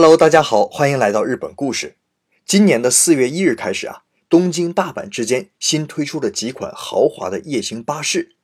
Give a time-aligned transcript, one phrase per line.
[0.00, 1.96] Hello，大家好，欢迎来到日本故事。
[2.46, 8.36] 今年的四月一日开始啊，东京大阪之间新推出了几款豪华的夜行巴士。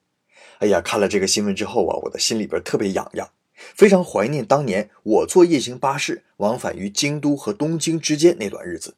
[0.58, 3.30] 哎呀，看了这个新闻之后啊，我的心里边特别痒痒，
[3.76, 8.96] 非常怀念当年我坐夜行巴士往返于京都和东京之间那段日子。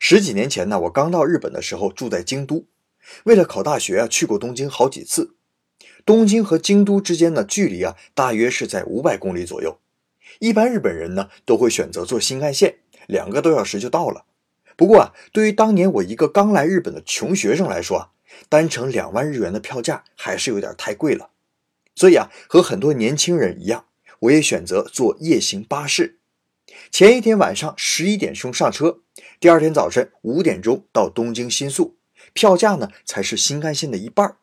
[0.00, 2.66] 十几年前呢，我刚到日本的时候住在京都，
[3.22, 5.36] 为了考大学啊，去过东京好几次。
[6.04, 9.78] 东京和京都之间的距离啊，大约是在五百公里左右。
[10.38, 14.24] 一般日本人呢都会选择坐新干线，两个多小时就到了。
[14.76, 18.10] 不过啊，对于当年我一个刚来日本的穷学生来说啊，
[18.48, 21.30] 单程两万日元的票价还是有点太贵了。
[21.96, 23.86] 所以啊，和很多年轻人一样，
[24.20, 26.18] 我也选择坐夜行巴士。
[26.92, 29.00] 前一天晚上十一点钟上车，
[29.40, 31.96] 第二天早晨五点钟到东京新宿，
[32.32, 34.36] 票价呢才是新干线的一半。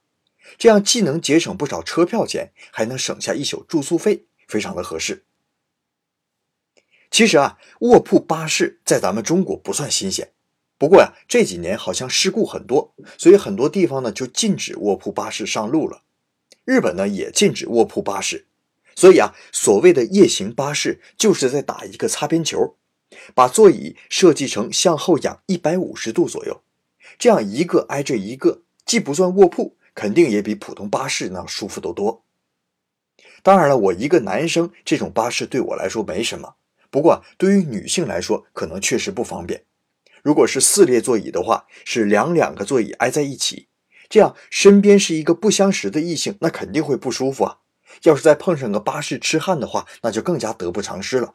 [0.57, 5.23] 这样既能节省不少车票钱，还能省下一宿住宿费，非常的合适。
[7.15, 10.33] 其实啊，卧铺巴士在咱们中国不算新鲜，
[10.77, 16.01] 不过呀，这几年好像事故很多，所以很多地方呢就禁止卧铺巴士上路了。
[16.65, 18.47] 日本呢也禁止卧铺巴士，
[18.97, 22.75] 所以啊，所谓的夜行巴士就是在打一个擦边球，
[23.33, 26.63] 把座椅设计成向后仰一百五十度左右，
[27.17, 32.25] 这样一个挨着一个，既不算卧铺，肯定也比普通巴士呢舒服得多。
[33.41, 36.55] 当然了，我一个男生，这种巴士对我来说没什么。
[36.95, 39.65] 不过，对于女性来说，可能确实不方便。
[40.23, 43.67] 如果是四列座椅的话，是两两个座椅挨在一起，
[44.07, 47.57] 这样身边是一个不相识的异性，那肯定会不舒服啊。
[48.03, 51.33] 要是再碰上个巴士痴汉的话，那就更加得不偿失了。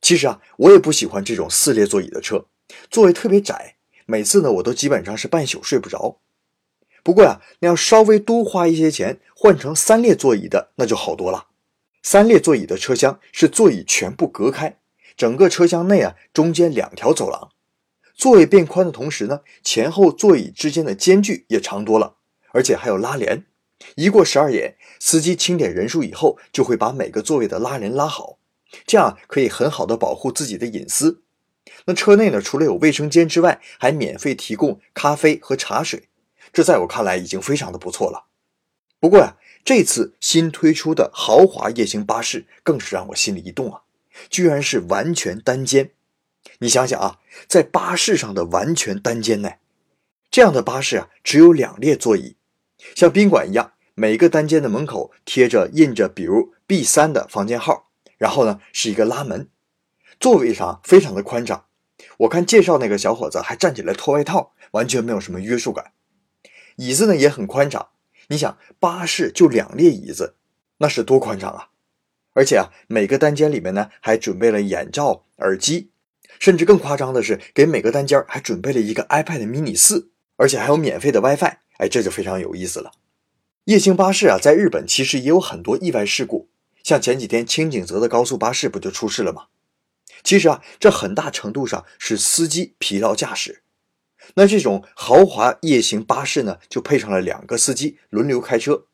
[0.00, 2.46] 其实啊，我也不喜欢这种四列座椅的车，
[2.90, 6.20] 座位特别窄，每次呢我都基本上是半宿睡不着。
[7.02, 11.48] 不过呀，那要稍微多花一些钱换成三列座椅的，那就好多了。
[12.02, 14.78] 三列座椅的车厢是座椅全部隔开，
[15.16, 17.50] 整个车厢内啊，中间两条走廊，
[18.14, 22.16] 座位变宽的同时呢，前后座椅之间的间距也长多了，
[22.52, 23.44] 而且还有拉帘。
[23.96, 28.38] 一过十二点，司机清点人数以后，就会把每个座位的拉帘拉好，
[28.86, 31.22] 这样可以很好的保护自己的隐私。
[31.84, 36.08] 那车内呢，除了有卫生间之外，还免费提供咖啡和茶水，
[36.50, 38.24] 这在我看来已经非常的不错了。
[38.98, 39.36] 不过呀。
[39.64, 43.82] 这次新推出的豪华夜行巴士更是让我心里一动啊！
[44.28, 45.90] 居然是完全单间。
[46.58, 49.52] 你想想啊，在巴士上的完全单间呢？
[50.30, 52.36] 这样的巴士啊，只有两列座椅，
[52.94, 59.48] 像宾馆一样，每个单间的门口贴着印着比如 B 三的房间号，然后呢是一个拉门，
[60.18, 61.66] 座位上非常的宽敞。
[62.18, 65.92] 我看介绍那个小伙子还站起来脱外套，完全没有什么约束感。
[66.76, 67.88] 椅子呢也很宽敞。
[68.30, 70.36] 你想，巴士就两列椅子，
[70.78, 71.70] 那是多宽敞啊！
[72.32, 75.90] 而且啊，每个单间里面呢还准备了眼罩、耳机，
[76.38, 81.56] 甚至更夸张的是，给每个单间还准备了一个 iPad mini 四，而且还有免费的 WiFi。
[81.78, 82.92] 哎，这就非常有意思了。
[83.64, 86.48] 夜行巴士啊，在日本其实也有很多意外事故，
[86.84, 89.46] 像前几天清景泽的高速巴士不就出事了吗？
[90.22, 93.64] 其实啊，这很大程度上是司机疲劳驾驶。
[94.34, 98.84] 那这种豪华夜行巴士呢，就配上了两个司机轮流开车，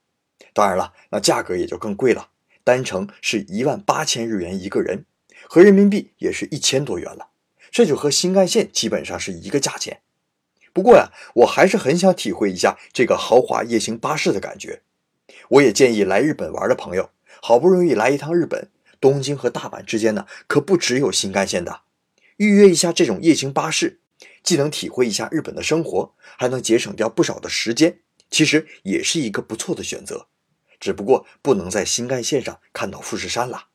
[0.53, 2.28] 当然了，那价格也就更贵了，
[2.64, 5.04] 单程是一万八千日元一个人，
[5.48, 7.28] 合人民币也是一千多元了，
[7.70, 10.00] 这就和新干线基本上是一个价钱。
[10.72, 14.82] 不过呀，我还是很想体会一下这个豪华夜行巴士的感觉。
[15.50, 17.10] 我也建议来日本玩的朋友，
[17.41, 18.69] 好不容易来一趟日本，
[19.00, 21.81] 东京和大阪之间呢，可不只有新干线的，
[22.36, 24.00] 预约一下这种夜行巴士。
[24.46, 27.98] 既能体会一下日本的生活，还能节省掉不少的时间，
[28.30, 30.28] 其实也是一个不错的选择。
[30.78, 33.66] 只不过不能在新干线上看到富士山了。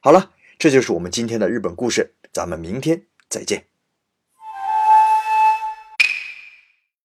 [0.00, 3.66] 好了，这就是我们今天的日本故事，咱们明天再见。